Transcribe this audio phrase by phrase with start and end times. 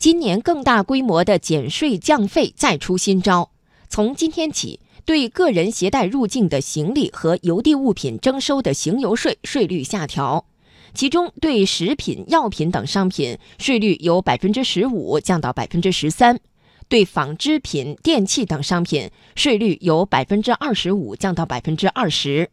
[0.00, 3.50] 今年更大规模的减税降费再出新招，
[3.90, 10.46] 从今天起，对个人携带入境的行李和邮递物品征收的行邮税税率下调，
[10.94, 16.40] 其中对食品、药品等商品税率由百分之十五降到百分之十三，
[16.88, 22.48] 对纺织品、电器等商品税率由百分之二十五降到百分之二十。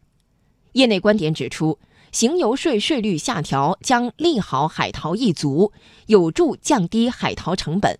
[0.72, 1.78] 业内观点指出。
[2.12, 5.72] 行邮税税率下调将利好海淘一族，
[6.06, 7.98] 有助降低海淘成本。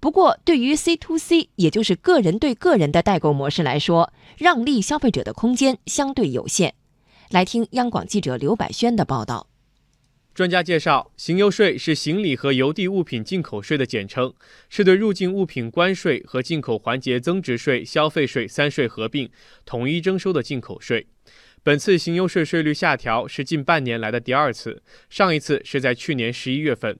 [0.00, 6.74] 不过，对于 C to C，也就是个人对个人的代购模式来说，让利消费者的空间相对有限。
[7.28, 9.46] 来听央广记者刘百轩的报道。
[10.32, 14.32] 专家介绍，行邮税是行李和邮递物品进口税的简称，
[14.70, 19.28] 是对入境物品关税和进口环节增值税、消费税三税合并
[19.66, 21.08] 统一征收的进口税。
[21.62, 26.98] 本次行优税税率下调是近半年来的第二次，上一次是在去年十一月份。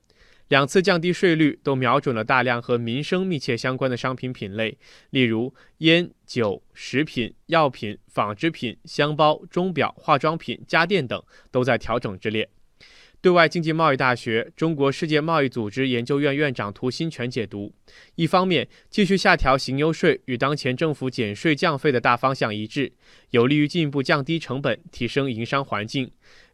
[0.48, 4.77] 两次降低税率都瞄准了大量和民生密切相关的商品品类，
[5.10, 12.50] 例如烟酒、食品、药品、纺织品、箱包、钟表、化妆品、家电等都在调整之列。
[13.22, 17.70] 对外经济贸易大学中国世界贸易组织研究院院长涂新全解读：
[18.14, 22.92] 一方面，继续下调行邮税与当前政府减税降费的大方向一致，
[23.32, 26.06] 有利于进一步降低成本，提升营商环境；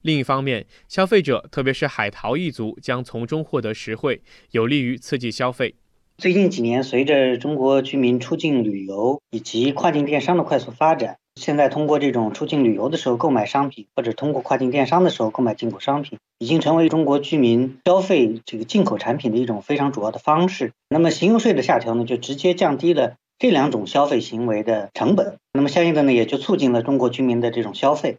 [0.02, 5.76] 另一方面，消费者特别是海淘一族将从中获得实惠，有利于刺激消费。
[6.18, 11.18] 最近几年，随着中国居民出境旅游以及跨境电商的快速发展。
[11.36, 20.72] 现在通过这种出境旅游的时候购买商品，或者通过跨境电商的时候购买进口商品，已经成为中国居民消费这个进口产品的一种非常主要的方式。
[20.88, 28.16] 那么行邮税的下调呢，就直接降低了这两种消费行为的成本，那么相应的呢，也就促进了中国居民的这种消费。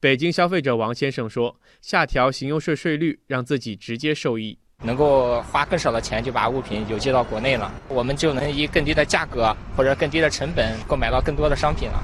[0.00, 12.02] 北京消费者王先生说：“下调行邮税税率，让自己直接受益，能够花更少的钱就把物品邮寄到国内了，我们就能以更低的价格或者更低的成本购买到更多的商品了。”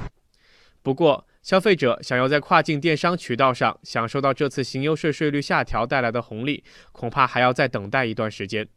[0.85, 8.67] 不过，消费者想要在跨境电商渠道上享受到这次行邮税税率下调带来的红利，恐怕还要再等待一段时间。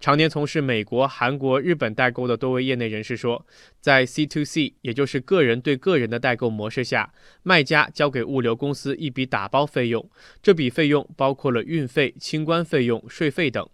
[0.00, 3.46] 常年从事美国、韩国、日本代购的多位业内人士说，
[3.80, 7.14] 在 C to C，也就是个人对个人的代购模式下，
[7.44, 10.10] 卖家交给物流公司一笔打包费用，
[10.42, 13.64] 这笔费用包括了运费、清关费用、税费等。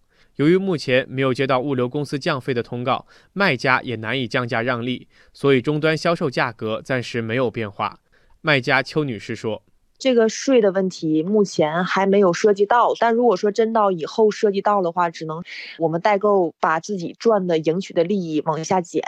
[0.41, 7.99] 由于目前没有接到物流公司降费的通告，卖家也难以降价让利，所以终端销售价格暂时没有变化。
[8.41, 9.61] 卖家邱女士说
[9.99, 15.43] ：“这个税的问题目前还没有涉及到，但如果说真到以后涉及到的话，只能
[15.77, 19.03] 我们代购把自己赚的、赢取的利益往下减。”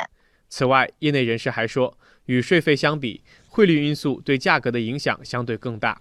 [0.49, 5.99] 此外，业内人士还说，与税费相比，汇率因素对价格的影响相对更大。